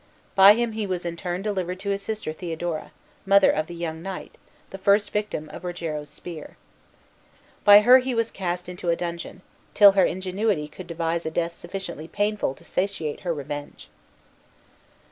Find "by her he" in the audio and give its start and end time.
7.63-8.15